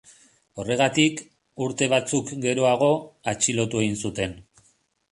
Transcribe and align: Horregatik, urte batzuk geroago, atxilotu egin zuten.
Horregatik, 0.63 1.21
urte 1.67 1.89
batzuk 1.93 2.33
geroago, 2.49 2.91
atxilotu 3.37 3.87
egin 3.87 4.05
zuten. 4.07 4.39